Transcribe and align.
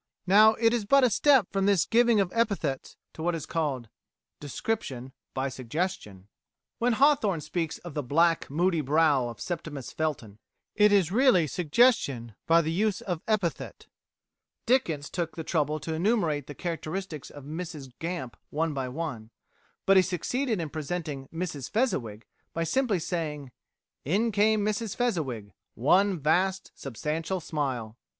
Now 0.25 0.55
it 0.55 0.73
is 0.73 0.83
but 0.83 1.03
a 1.03 1.11
step 1.11 1.51
from 1.51 1.67
this 1.67 1.85
giving 1.85 2.19
of 2.19 2.31
epithets 2.33 2.97
to 3.13 3.21
what 3.21 3.35
is 3.35 3.45
called 3.45 3.87
DESCRIPTION 4.39 5.13
BY 5.35 5.49
SUGGESTION 5.49 6.27
When 6.79 6.93
Hawthorne 6.93 7.41
speaks 7.41 7.77
of 7.77 7.93
the 7.93 8.01
"black, 8.01 8.49
moody 8.49 8.81
brow 8.81 9.27
of 9.27 9.39
Septimus 9.39 9.91
Felton," 9.91 10.39
it 10.73 10.91
is 10.91 11.11
really 11.11 11.45
suggestion 11.45 12.33
by 12.47 12.61
the 12.63 12.71
use 12.71 13.01
of 13.01 13.21
epithet. 13.27 13.85
Dickens 14.65 15.07
took 15.07 15.35
the 15.35 15.43
trouble 15.43 15.79
to 15.81 15.93
enumerate 15.93 16.47
the 16.47 16.55
characteristics 16.55 17.29
of 17.29 17.43
Mrs 17.43 17.91
Gamp 17.99 18.35
one 18.49 18.73
by 18.73 18.89
one; 18.89 19.29
but 19.85 19.97
he 19.97 20.01
succeeded 20.01 20.59
in 20.59 20.71
presenting 20.71 21.27
Mrs 21.27 21.69
Fezziwig 21.69 22.25
by 22.55 22.63
simply 22.63 22.97
saying, 22.97 23.51
"In 24.03 24.31
came 24.31 24.65
Mrs 24.65 24.95
Fezziwig, 24.95 25.53
one 25.75 26.19
vast 26.19 26.71
substantial 26.73 27.39
smile." 27.39 27.97